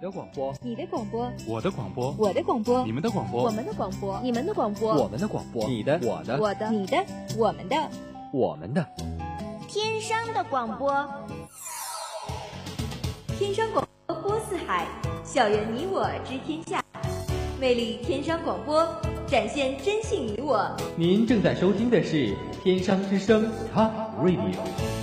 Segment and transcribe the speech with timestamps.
[0.00, 6.96] 的广播，你的广播，我的广播，我的广播，你们的广播，我们的广播，你们的广播，我们的广播，你的，我的，我的，你的，
[7.36, 7.76] 我们的，
[8.32, 8.86] 我们的，
[9.68, 11.06] 天生的广播，
[13.38, 14.86] 天生广播播四海，
[15.22, 16.82] 校园你我知天下，
[17.60, 18.82] 魅力天生广播，
[19.26, 20.74] 展现真性你我。
[20.96, 24.99] 您正在收听的是天商之声 Top Radio。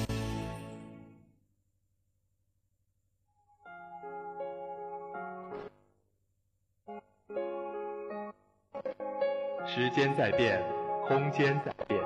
[9.97, 10.63] 间在变，
[11.07, 11.99] 空间在变，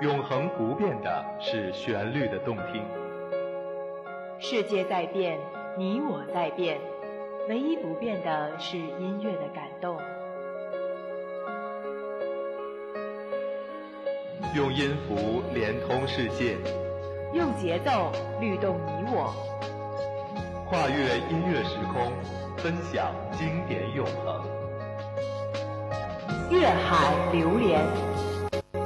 [0.00, 2.82] 永恒不变的是旋律的动听。
[4.38, 5.38] 世界在变，
[5.76, 6.80] 你我在变，
[7.46, 9.98] 唯一不变的是音乐的感动。
[14.54, 16.56] 用音符连通世界，
[17.34, 19.30] 用节奏律动你我，
[20.70, 22.10] 跨越音乐时空，
[22.56, 24.53] 分享经典永恒。
[26.50, 27.80] 粤海榴莲，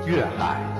[0.06, 0.77] 粤海。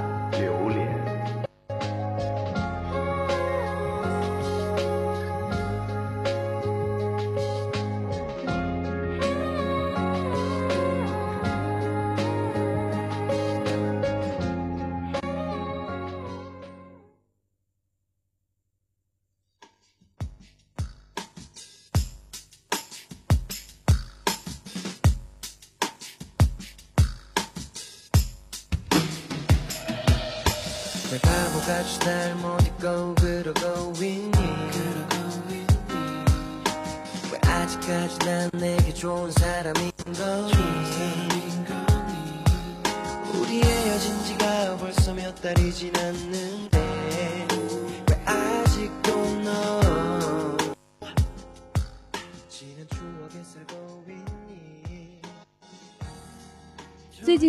[31.79, 34.33] 아주 날 못있고 그러고 있니?
[37.31, 40.53] 왜 아직까지 난 내게 좋은 사람인 거니?
[43.33, 46.28] 우리 헤어진 지가 벌써 몇 달이 지났네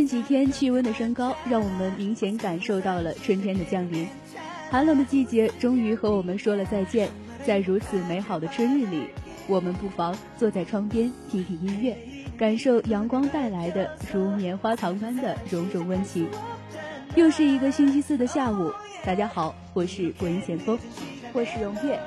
[0.09, 4.07] 几天气温的升高，让我们明显感受到了春天的降临。
[4.71, 7.07] 寒冷的季节终于和我们说了再见。
[7.45, 9.03] 在如此美好的春日里，
[9.45, 11.95] 我们不妨坐在窗边听听音乐，
[12.39, 16.27] 感受阳光带来的如棉花糖般的种种温情。
[17.13, 18.71] 又是一个星期四的下午，
[19.05, 20.79] 大家好，我是播音前锋，
[21.33, 21.99] 我是荣月。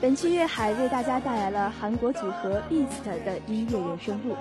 [0.00, 4.34] 本期粤海为大家带来了韩国组合 Beast 的音乐原声录。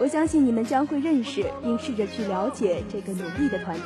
[0.00, 3.82] 我相信你们将会认识并试着去了解这个努力的团体。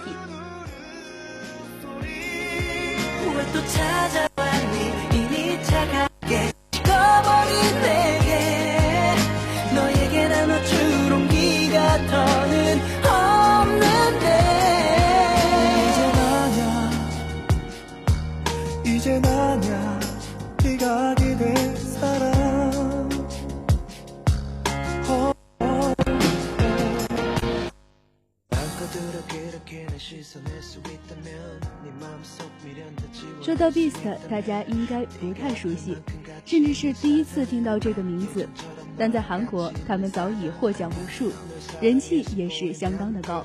[33.43, 35.97] 说到 Beast，大家应该不太熟悉，
[36.45, 38.49] 甚至是第一次听到这个名字。
[38.97, 41.33] 但在韩国，他们早已获奖无数，
[41.81, 43.45] 人气也是相当的高。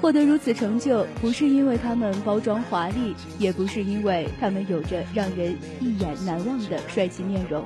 [0.00, 7.64] 获得如此成就，不是因为他们包装华丽，也不是因为他们有着让人一眼难忘的帅气面容，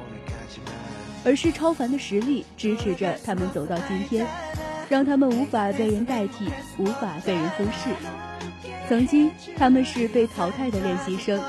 [1.24, 4.26] 而是超凡的实力支持着他们走到今天，
[4.90, 7.94] 让他们无法被人代替，无法被人忽视。
[8.88, 11.40] 曾经他们是被淘汰的练习生，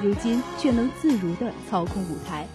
[0.00, 2.46] 如今却能自如地操控舞台，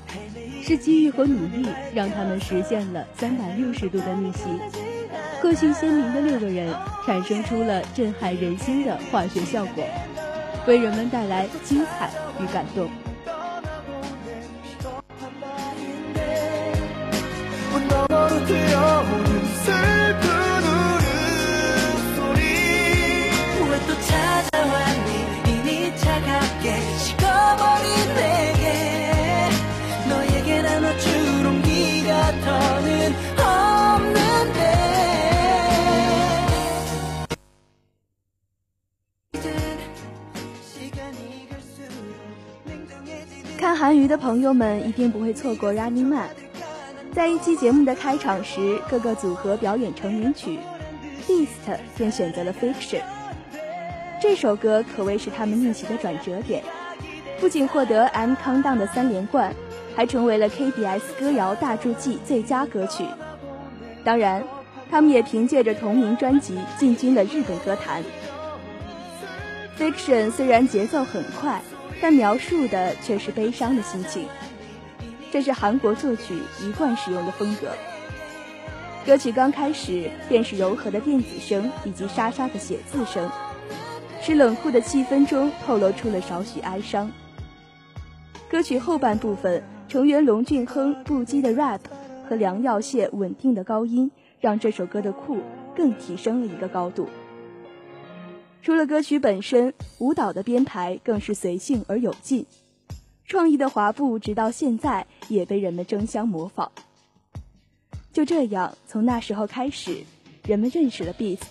[0.64, 4.44] 是机遇和努力让他们实现了三百六十度的逆袭。
[5.42, 6.74] 个性鲜明的六个人
[7.06, 9.84] 产生出了震撼人心的化学效果，
[10.66, 12.10] 为人们带来精彩
[12.42, 12.90] 与感动。
[43.60, 46.30] 看韩娱的朋友们一定不会错过《Running Man》。
[47.20, 50.58] 在一期节目的开场时，各个组合表演成名曲
[51.28, 53.02] ，Beast 便选择了《Fiction》。
[54.22, 56.64] 这首歌可谓是他们逆袭的转折点，
[57.42, 59.54] 不仅获得 M Countdown 的三连冠，
[59.98, 63.04] 还成为了 KBS 歌谣大助季最佳歌曲。
[64.06, 64.42] 当然，
[64.90, 68.02] 他们也凭借着同名专辑进军了日本歌坛。
[69.78, 71.62] 《Fiction》虽然节奏很快，
[72.00, 74.26] 但描述的却是悲伤的心情。
[75.32, 77.70] 这是韩国作曲一贯使用的风格。
[79.06, 83.30] 歌曲刚开始便是柔和的电子声以及沙沙的写字声，
[84.22, 87.12] 使冷酷的气氛中透露出了少许哀伤。
[88.50, 91.80] 歌曲后半部分，成员龙俊亨不羁的 rap
[92.28, 95.38] 和梁耀谢稳定的高音，让这首歌的酷
[95.76, 97.08] 更提升了一个高度。
[98.62, 102.46] 除了歌曲本身，舞蹈的编排更是随性而有劲，
[103.30, 106.72] 创意的滑步直到现在也被人们争相模仿。
[108.12, 110.04] 就这样，从那时候开始，
[110.46, 111.44] 人们认识了 Beast，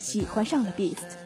[0.00, 1.19] 喜欢上了 Beast。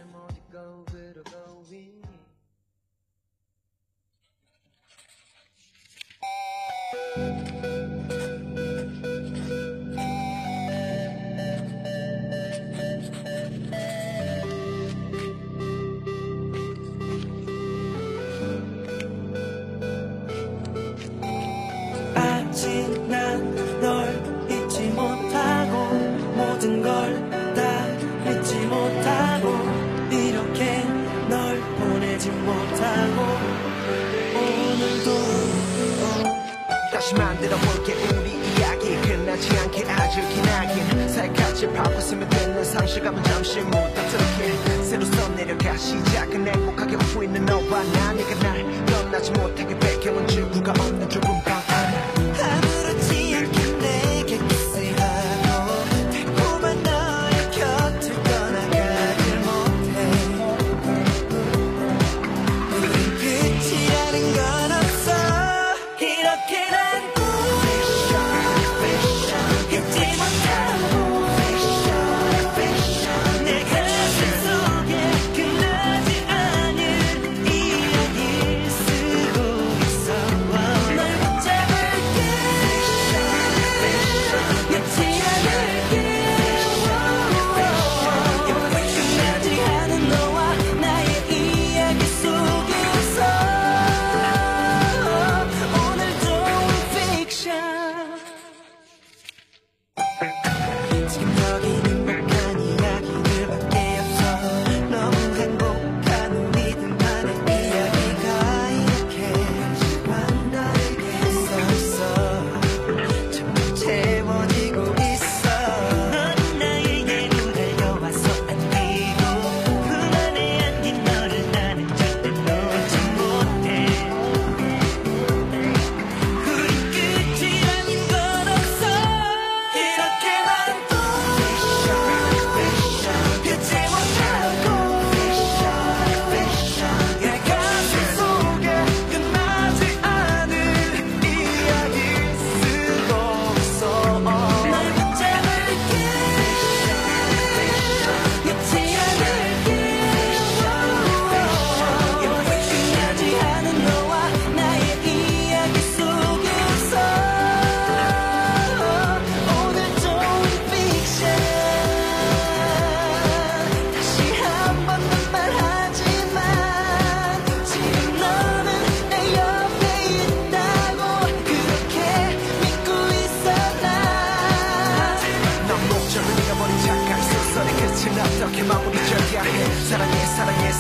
[41.84, 48.34] 갖고 있으면 되는 상실감은 잠시 못다스럽게 새로써 내려가 시작은 행복하게 웃고 있는 너와 나 니가
[48.40, 51.63] 날 떠나지 못하게 배경은 출구가 없는 좁은 방.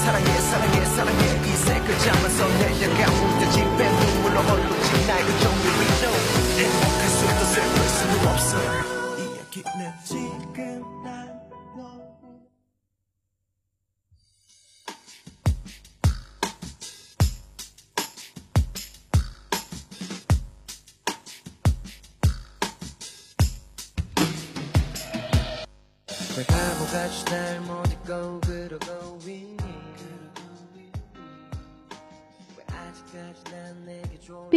[0.04, 1.24] 사랑해 사랑해 사랑해.
[1.48, 6.34] 이색을 잡아서 내려가 무대지 뺀 눈물로 얼룩진 나의 그 종류를 know.
[6.58, 8.58] 행복할 수도 슬플 수도 없어.
[9.16, 11.40] 이야기는 지금 난
[26.36, 27.60] 내가 뭐가 주날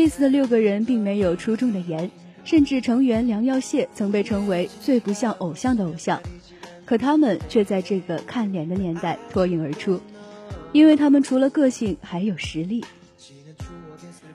[0.08, 2.10] Beast 的六个人并没有出众的颜，
[2.46, 6.22] 甚至成员梁耀谢曾被称为最不像偶像的偶像，
[6.86, 10.00] 可他们却在这个看脸的年代脱颖而出，
[10.72, 12.86] 因为他们除了个性还有实力。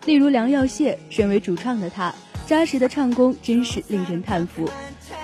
[0.05, 2.15] 例如梁耀谢，身为主唱的他，
[2.47, 4.69] 扎实的唱功真是令人叹服。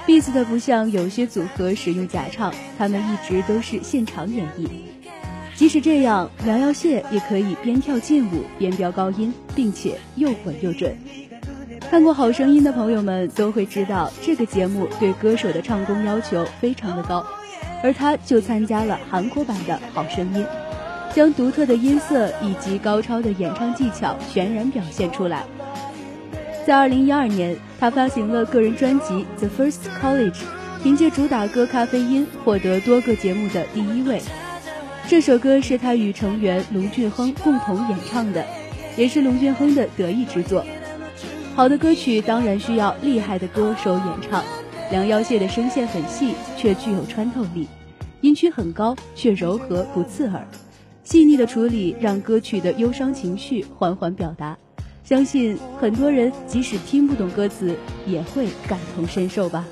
[0.07, 4.67] Beast 的不像有些组合使用假唱，他们一直都是现场演绎。
[5.59, 10.97] 即使这样，梁耀谢也可以边跳劲舞边飙高音，并且又稳又准。
[11.91, 17.27] 看过《好声音》的朋友们都会知道，这个节目对歌手的唱功要求非常的高，
[17.83, 20.47] 而他就参加了韩国版的《好声音》，
[21.13, 25.43] 将独特的音色以及高超的演唱技巧全然表现出来。
[26.65, 30.31] 在2012年，他发行了个人专辑《The First College》，
[30.85, 34.23] 凭借主打歌《咖啡因》获得多个节目的第一位。
[35.09, 38.45] 这首歌是他与成员龙俊亨共同演唱的，
[38.95, 40.63] 也是龙俊亨的得意之作。
[41.55, 44.45] 好的歌曲当然需要厉害的歌手演唱。
[44.91, 47.67] 梁耀谢的声线很细，却具有穿透力；
[48.21, 50.47] 音区很高，却柔和不刺耳。
[51.05, 54.59] 细腻的处理让歌曲的忧伤情绪缓缓表达。
[55.05, 57.75] 相信很多人即使听不懂歌词，
[58.07, 59.65] 也会感同身受吧。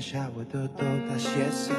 [0.00, 1.72] 샤워도 또다시 했어.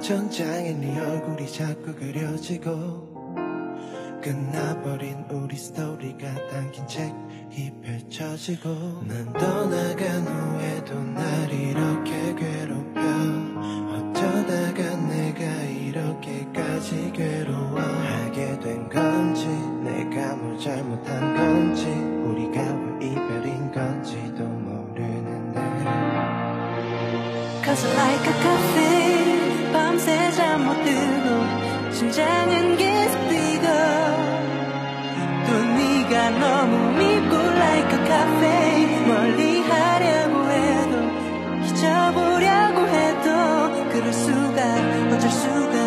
[0.00, 3.34] 전장에 네 얼굴이 자꾸 그려지고
[4.22, 8.68] 끝나버린 우리 스토리가 담긴 책이 펼쳐지고
[9.06, 13.00] 난 떠나간 후에도 날 이렇게 괴롭혀
[13.94, 19.46] 어쩌다가 내가 이렇게까지 괴로워하게 된 건지
[19.82, 22.60] 내가 뭘 잘못한 건지 우리가
[23.00, 25.60] 왜 이별인 건지도 모르는데.
[27.64, 33.66] Cause like a cafe 밤새 잠 못 들고 심장은 계속 뛰고.
[35.46, 38.75] 또 네가 너무 밉고 like a cafe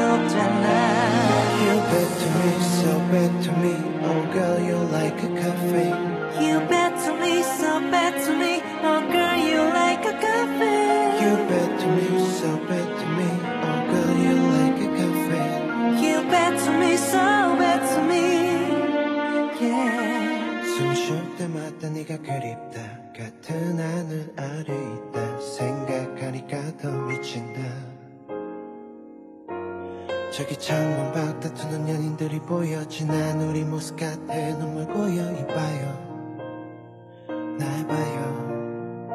[0.09, 0.67] 없잖아
[1.65, 3.75] You bad to me, so bad to me
[4.09, 5.89] Oh girl, you like a cafe
[6.45, 11.35] You bad to me, so bad to me Oh girl, you like a cafe you
[11.49, 12.07] bad to me,
[12.39, 13.31] so bad to me
[13.69, 15.45] Oh girl, you like a cafe
[16.05, 17.25] You bad to me, so
[17.61, 18.27] bad to me
[19.61, 20.35] Yeah
[20.75, 22.77] 숨쉴 때마다 네가 그립다
[23.17, 24.73] 같은 하늘 아래
[30.50, 36.10] 저기 창문 밖 다투는 연인들이 보여 지난 우리 모습 같아 눈물 고여 이봐요.
[37.60, 39.10] 날 봐요.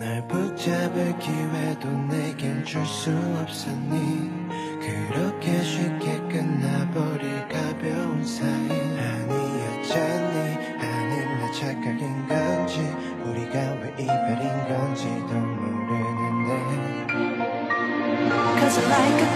[0.00, 4.28] 날 붙잡을 기회도 내겐 줄 수 없었니
[4.80, 8.70] 그렇게 쉽게 끝나버릴 가벼운 사이.
[8.98, 10.36] 아니었잖니
[10.80, 12.80] 아니면 착각인 건지
[13.24, 16.90] 우리가 왜 이별인 건지도 모르는데.
[18.58, 19.26] Cause like a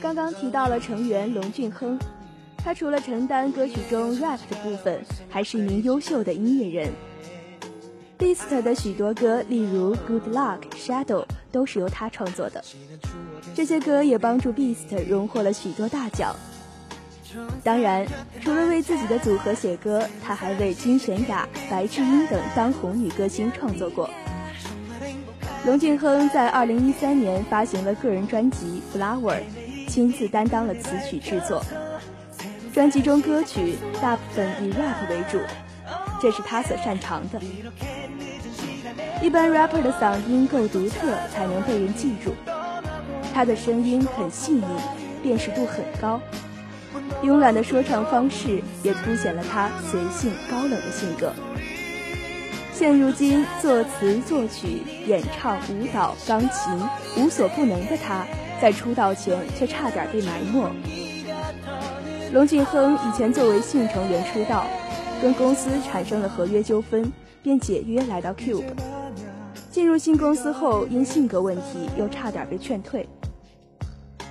[0.00, 1.98] 刚刚提到了成员龙俊亨，
[2.56, 6.92] 他除了承担歌曲中 rap 的部分，还是一名优秀的音乐人。
[8.18, 12.62] Beast 的许多歌，例如《Good Luck》、《Shadow》，都是由他创作的。
[13.52, 16.34] 这些歌也帮助 Beast 荣获了许多大奖。
[17.64, 18.06] 当然，
[18.40, 24.08] 除了为自己的组合写歌，他还为金泫雅、白智英等当红女歌星创作过。
[25.64, 29.36] 龙俊亨在2013年发行了个人专辑《Flower》，
[29.86, 31.64] 亲自担当了词曲制作。
[32.74, 35.38] 专辑中歌曲大部分以 rap 为主，
[36.20, 37.40] 这是他所擅长的。
[39.22, 42.34] 一般 rapper 的嗓音够独特，才能被人记住。
[43.32, 44.64] 他的声音很细腻，
[45.22, 46.20] 辨识度很高。
[47.22, 51.32] 慵懒的说唱方式也凸显了他随性高冷的性格。
[52.72, 56.80] 现如今，作词、作曲、演唱、舞蹈、钢琴
[57.16, 58.26] 无所不能的他，
[58.60, 60.70] 在出道前却差点被埋没。
[62.32, 64.66] 龙俊亨以前作为信成员出道，
[65.20, 67.12] 跟公司产生了合约纠纷，
[67.42, 68.64] 便解约来到 Cube。
[69.70, 73.06] 进入新公司后，因性格问题又差点被劝退。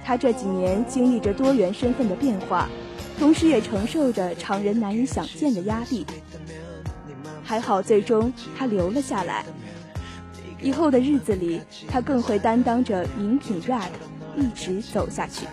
[0.03, 2.67] 他这几年经历着多元身份的变化，
[3.19, 6.05] 同时也承受着常人难以想见的压力。
[7.51, 9.43] 还好，最终他留了下来。
[10.61, 13.89] 以后的日子里，他更会担当着饮品 rap，
[14.37, 15.45] 一直走下去。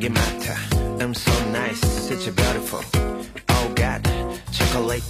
[0.00, 0.54] 향기 맡아
[0.98, 2.80] I'm so nice, such a beautiful.
[3.48, 4.02] Oh God,
[4.50, 5.04] chocolate,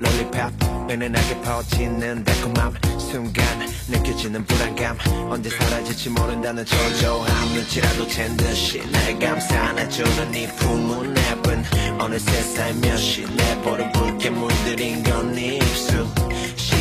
[0.00, 0.52] lollipop.
[0.90, 2.74] 은은하게 퍼지는 달콤함.
[2.98, 3.44] 순간
[3.88, 4.96] 느껴지는 불안감.
[5.30, 7.52] 언제 사라질지 모른다는 초조함.
[7.54, 11.64] 눈치라도 챈 듯이 날 감싸 안아주는 네 품은 앱은
[12.00, 16.06] 어느새 살며시 내 볼은 붉게 물들인 건네 입술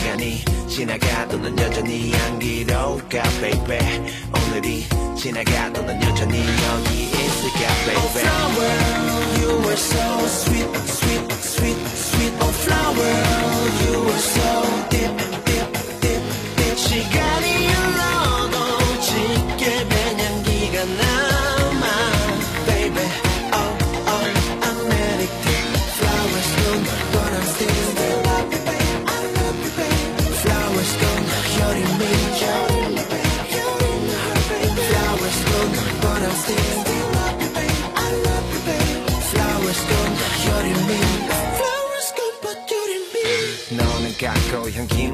[0.03, 3.79] 시간이 지나가도 넌 여전히 향기로울까 baby
[4.35, 4.85] 오늘이
[5.17, 8.75] 지나가도 넌 여전히 여기 있을까 baby Oh flower
[9.41, 13.15] you were so sweet sweet sweet sweet Oh flower
[13.87, 14.42] you were so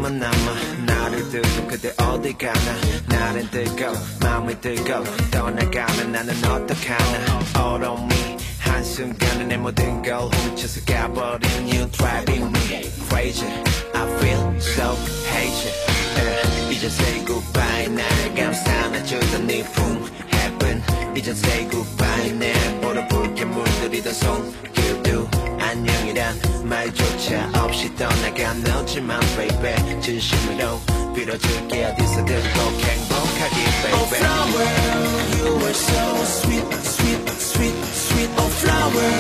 [0.08, 8.14] 향기만 남아 나를 두고 그대 어디 가나 나는 뜨거 마음이 뜨거 떠나가면 나는 어떡하나 얼음이
[8.60, 13.46] 한순간에 내 모든 걸 훔쳐서 가버린 you driving me crazy
[13.94, 14.96] I feel so
[15.28, 15.70] hazy
[16.16, 20.82] uh, 이제 say goodbye 나를 감싸 안아주던 네품 heaven
[21.14, 25.38] 이제 say goodbye 내 볼을 붉게 물들이던 손길도
[25.68, 26.34] 안녕이란
[26.64, 30.80] 말조차 없이 떠나간 너지만 baby 진심으로
[31.14, 34.66] 빌어줄게 어디서든 꼭 행복하길 baby Oh flower
[35.38, 39.10] you were so sweet sweet sweet sweet Oh flower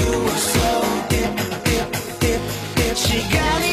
[0.00, 0.68] you were so
[1.08, 1.86] deep deep
[2.20, 2.40] deep
[2.74, 3.69] deep 시간이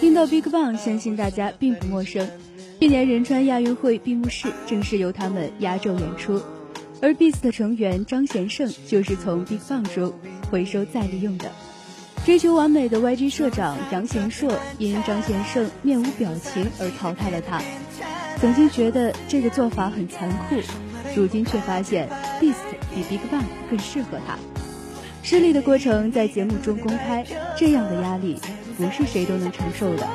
[0.00, 2.28] 听到 BigBang，相信大家并不陌生。
[2.80, 6.42] 去年仁川亚运会闭幕式正是由他们压轴演出，
[7.00, 10.12] 而 Beast 成员张贤胜就是从 BigBang 中
[10.50, 11.50] 回收再利用的。
[12.24, 17.62] 追求完美的 YG 社长杨贤硕因张贤胜面无表情而淘汰了他。
[18.38, 20.56] 曾经觉得这个做法很残酷，
[21.14, 22.08] 如今却发现
[22.40, 22.56] Beast
[22.94, 24.36] 比 BigBang 更适合他。
[25.22, 27.24] 失利的过程在节目中公开，
[27.56, 28.38] 这样的压力
[28.76, 30.06] 不是谁都能承受的。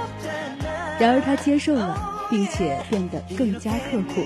[1.00, 4.22] 然而他接受了，并且变得更加刻苦。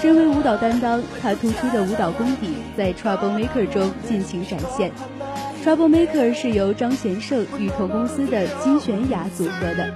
[0.00, 4.90] 身为舞蹈担当，他突出的舞蹈功底在 Trouble Maker 中尽情展现。
[5.62, 9.94] Trouble Maker 是由张贤胜与同公司的金泫雅组合的，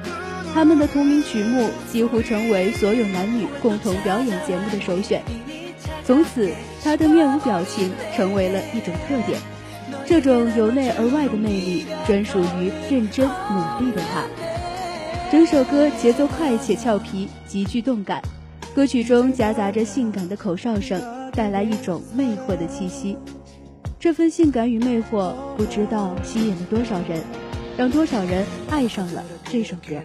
[0.53, 5.23] 他们的同名曲目几乎成为所有男女共同表演节目的首选。
[6.05, 6.51] 从此，
[6.83, 9.41] 他的面无表情成为了一种特点。
[10.07, 14.25] 这种由内而外的魅力，专属于认真努力的他。
[15.31, 18.23] 整首歌节奏快且俏皮，极具动感。
[18.75, 21.01] 歌曲中夹杂着性感的口哨声，
[21.33, 23.17] 带来一种魅惑的气息。
[23.99, 27.23] 这份性感与魅惑，不知道吸引了多少人，
[27.77, 30.01] 让多少人爱上了这首歌。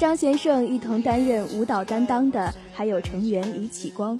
[0.00, 4.18] 张贤胜一同担任舞蹈担当的还有成员李启光，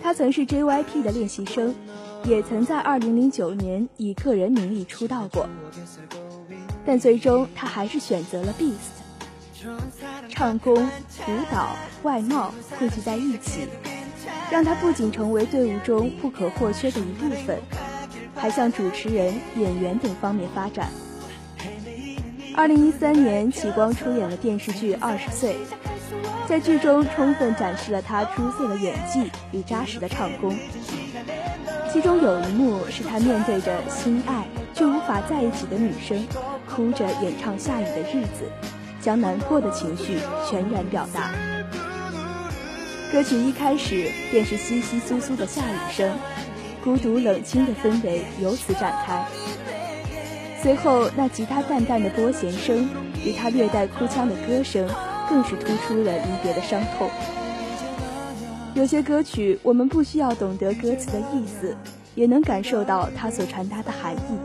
[0.00, 1.74] 他曾是 JYP 的练习生，
[2.22, 5.48] 也曾在2009年以个人名义出道过，
[6.86, 9.02] 但最终他还是选择了 Beast。
[10.28, 13.62] 唱功、舞蹈、外貌汇聚在一起，
[14.48, 17.58] 让他不仅成为队伍中不可或缺的一部分，
[18.36, 20.88] 还向主持人、演员等方面发展。
[22.56, 25.54] 二零一三年，启光出演了电视剧《二十岁》，
[26.48, 30.56] 在剧中充分展示了他出色的演技与扎实的唱功。
[31.92, 36.24] 其中有一幕是他面对着心爱却无法在一起的女生，
[36.68, 38.44] 哭着演唱《下雨的日子》，
[39.04, 41.32] 将难过的情绪全然表达。
[43.10, 46.16] 歌曲一开始便是稀稀疏疏的下雨声，
[46.84, 49.24] 孤独冷清的氛围由此展开。
[50.64, 52.88] 随后，那吉他淡淡的拨弦声
[53.22, 54.88] 与他略带哭腔的歌声，
[55.28, 57.10] 更是突出了离别的伤痛。
[58.72, 61.76] 有些歌曲，我们不需要懂得歌词的意思，
[62.14, 64.38] 也能感受到它所传达的含义。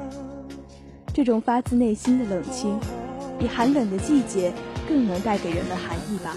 [1.14, 2.78] 这种发自内心的冷清，
[3.40, 4.52] 比寒冷的季节
[4.90, 5.98] 更能带给人们寒。
[6.14, 6.36] 意吧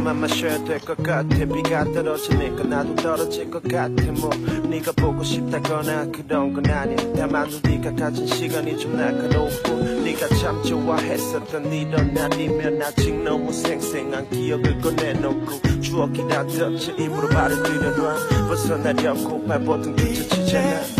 [0.00, 1.28] 그만 마셔야 될 것 같아.
[1.28, 4.02] 비가 떨어지니까 나도 떨어질 것 같아.
[4.12, 4.30] 뭐
[4.70, 6.96] 네가 보고 싶다거나 그런 건 아니야.
[7.14, 14.80] 다만 우리가 가진 시간이 좀 날카롭고 네가 참 좋아했었던 이런 날이면 아직 너무 생생한 기억을
[14.80, 20.99] 꺼내놓고 추억이라든지 입으로 말을 들여놔 벗어나려고 발버둥 뒤쳐치잖아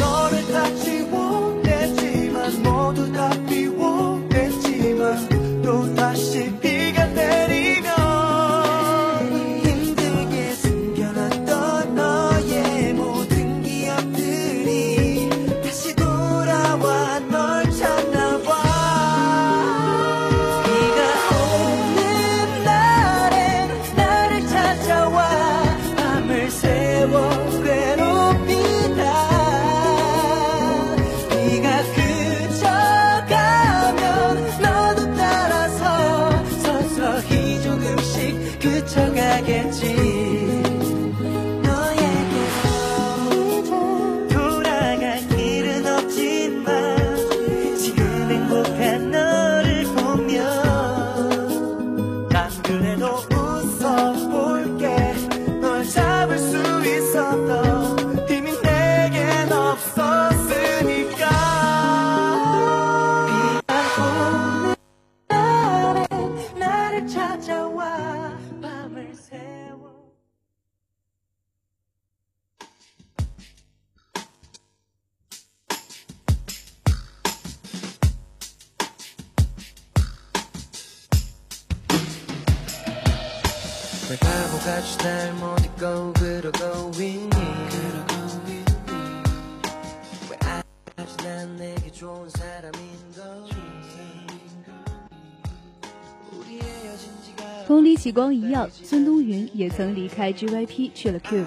[98.12, 101.44] 光一样，孙东云也曾离开 G Y P 去了 Cube。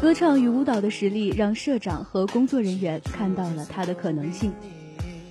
[0.00, 4.52] 歌唱与舞蹈的实力让社长和工作人员看到了他的可能性。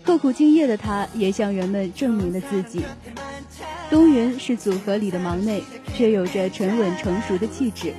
[0.03, 2.81] 刻苦敬业的他，也向人们证明了自己。
[3.89, 7.93] 东云是组合里的忙内，却有着沉稳成熟的气质，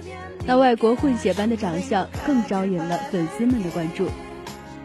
[0.46, 4.08] 那外国混血般的长相更招引了粉丝们的关注。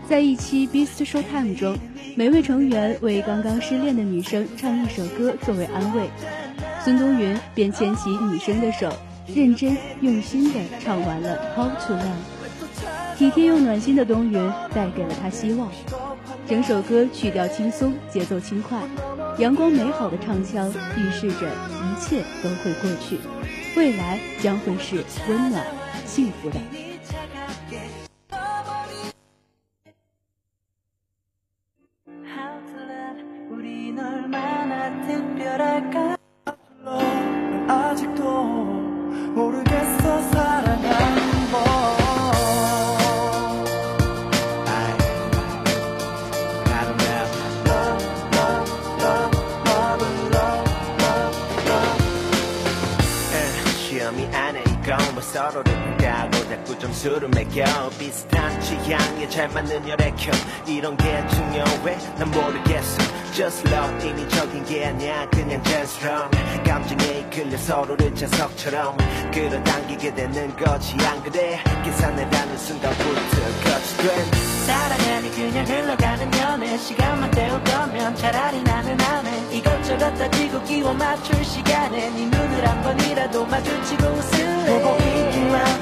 [0.08, 1.76] 在一期《Beast Show Time》中，
[2.16, 6.10] 每位成员为刚刚失恋的女生唱一首歌作为安慰，
[6.84, 8.92] 孙东云便牵起女生的手，
[9.28, 13.16] 认真用心地唱完了《How to Love》。
[13.18, 15.70] 体贴又暖心的东云带给了他希望。
[16.48, 18.82] 整首歌曲调轻松，节奏轻快，
[19.38, 23.20] 阳光美好的唱腔预示着一切都会过去，
[23.78, 25.64] 未来将会是温暖、
[26.08, 26.60] 幸福的。
[37.92, 38.44] 아직도
[39.36, 41.92] 모르겠어 사랑하는 법
[55.32, 55.81] 서로를
[56.72, 57.66] 자꾸 점수를 매겨
[58.00, 60.34] 비슷한 취향에 잘 맞는 혈액형
[60.68, 61.98] 이런 게 중요해?
[62.18, 62.98] 난 모르겠어.
[63.34, 65.30] Just love 인위적인 게 아니야.
[65.30, 66.30] 그냥 자연스러운
[66.66, 68.98] 감정에 이끌려 서로를 자석처럼
[69.34, 70.96] 끌어당기게 되는 거지.
[71.06, 71.60] 안 그래?
[71.84, 73.22] 계산해라는 순간부터
[73.64, 74.32] 거치된
[74.66, 76.78] 사랑하니 그냥 흘러가는 연애.
[76.78, 79.58] 시간만 때울 거면 차라리 나는 안해.
[79.58, 84.82] 이것저것 따지고 끼워 맞출 시간에 네 눈을 한 번이라도 마주치고 웃을래.
[84.82, 85.81] 보고 있기만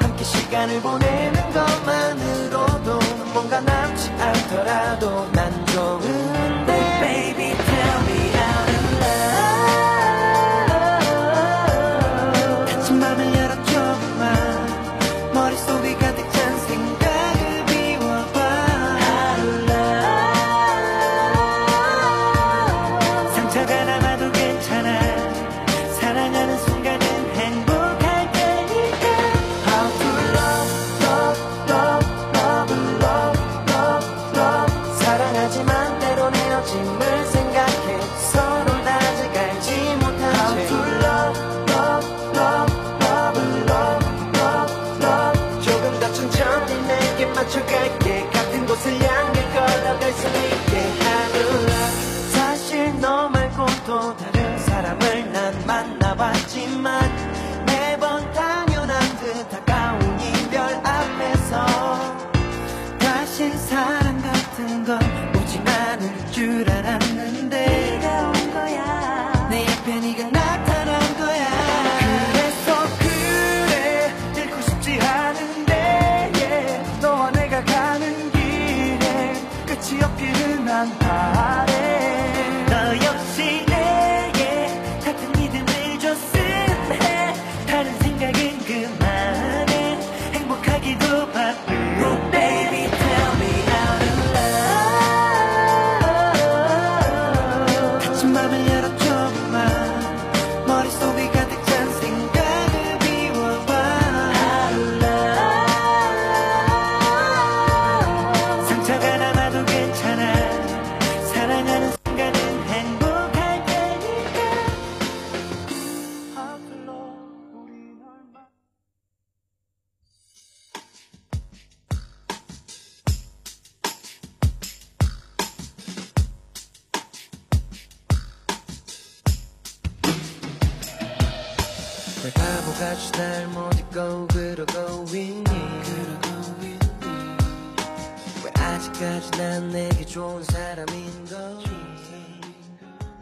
[0.00, 2.98] 함께 시간을 보내는 것만으로도
[3.32, 7.65] 뭔가 남지 않더라도 난 좋은데 Baby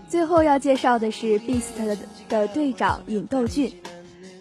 [0.08, 1.96] 最后要介绍的是 Beast
[2.28, 3.72] 的队长尹斗俊。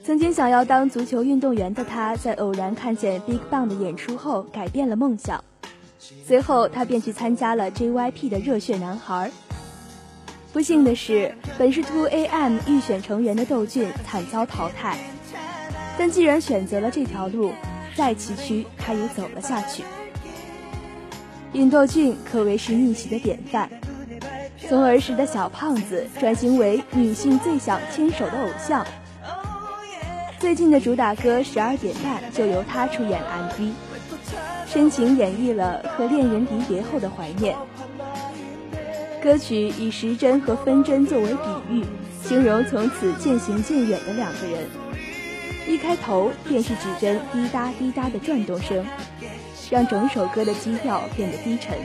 [0.04, 5.42] 曾经想要当足球运动员的他，在偶然看见 Big Bang 的演出后，改变了梦想。
[6.26, 9.32] 随后，他便去参加了 JYP 的热血男孩。
[10.52, 14.98] 不幸的是，本是 2AM 预选成员的窦俊惨遭淘汰。
[15.98, 17.54] 但既然选择了这条路，
[17.96, 19.84] 再崎岖他也走了下去。
[21.54, 23.70] 尹斗俊可谓是逆袭的典范，
[24.58, 28.86] 从儿时的小胖子转型为女性最想牵手的偶像。
[30.40, 33.72] 最近的主打歌《十二点半》就由他出演 MV，
[34.66, 37.56] 深情演绎了和恋人离别后的怀念。
[39.22, 41.86] 歌曲以时针和分针作为比喻，
[42.24, 44.83] 形容从此渐行渐远的两个人。
[45.68, 48.86] 一开头便是指针滴答滴答的转动声，
[49.70, 51.78] 让整首歌的基调变得低沉。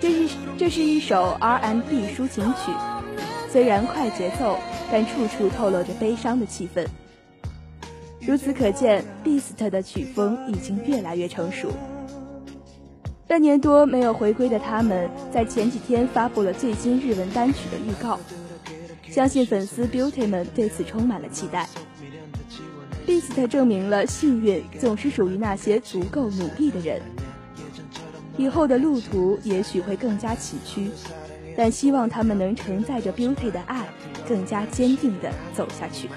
[0.00, 2.72] 这是这是一首 R&B 抒情曲，
[3.50, 4.58] 虽然快节奏。
[4.90, 6.86] 但处处透露着悲伤的气氛。
[8.22, 11.70] 如此可见，Beast 的曲风已经越来越成熟。
[13.26, 18.18] 半年多没有回归的他们，在前几天发布了最新日文单曲的预告，
[19.18, 21.68] 相信粉丝 Beauty 们对此充满了期待。
[23.04, 27.02] Beast 证明了幸运总是属于那些足够努力的人。
[28.36, 30.88] 以后的路途也许会更加崎岖，
[31.56, 33.88] 但希望他们能承载着 Beauty 的爱。
[34.28, 36.08] 更加坚定地走下去。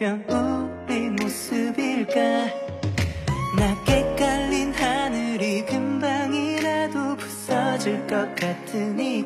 [0.00, 2.14] 변 우리 모습일까?
[3.58, 9.19] 낮게 깔린 하늘이 금방이라도 부서질 것 같으니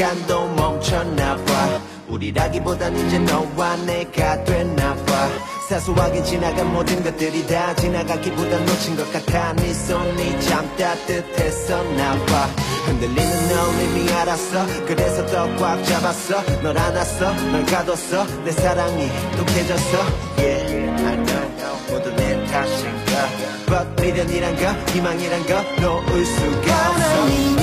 [0.00, 1.80] 시간도 멈췄나봐.
[2.08, 5.28] 우리라기보단 이제 너와 내가 됐나봐.
[5.68, 9.52] 사소하게 지나간 모든 것들이 다 지나가기보단 놓친 것 같아.
[9.56, 12.46] 네 손이 참 따뜻했었나봐.
[12.86, 14.66] 흔들리는 너 이미 알았어.
[14.86, 16.42] 그래서 더 꽉 잡았어.
[16.62, 17.34] 널 안았어.
[17.52, 18.24] 널 가뒀어.
[18.44, 19.98] 내 사랑이 독해졌어.
[20.38, 21.76] Yeah I know.
[21.90, 23.28] 모두 내 탓인가.
[23.66, 27.59] But 미련이란 거 희망이란 거 놓을 수가 없어.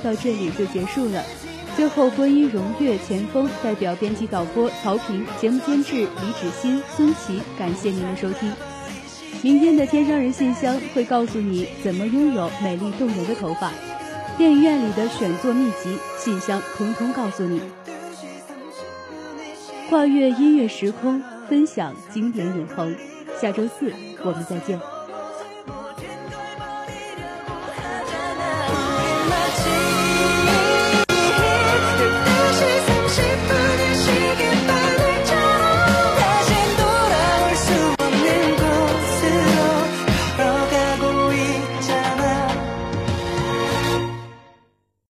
[0.00, 1.22] 到这里就结束了。
[1.76, 8.52] 最后播音荣月前锋代表编辑导播曹平，节目监制李芷欣、孙琦，感谢您的收听。
[9.42, 13.72] 明天的天商人信箱会告诉你怎么拥有美丽动人的头发，
[14.36, 17.62] 电影院里的选座秘籍，信箱通通告诉你。
[19.88, 22.94] 跨越音乐时空，分享经典永恒。
[23.40, 23.92] 下周四
[24.22, 24.99] 我们再见。